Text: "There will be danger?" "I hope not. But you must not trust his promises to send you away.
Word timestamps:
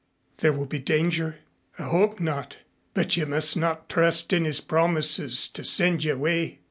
"There 0.37 0.51
will 0.51 0.65
be 0.65 0.79
danger?" 0.79 1.35
"I 1.77 1.83
hope 1.83 2.19
not. 2.19 2.57
But 2.95 3.15
you 3.17 3.27
must 3.27 3.55
not 3.55 3.87
trust 3.87 4.31
his 4.31 4.59
promises 4.59 5.47
to 5.49 5.63
send 5.63 6.03
you 6.03 6.15
away. 6.15 6.59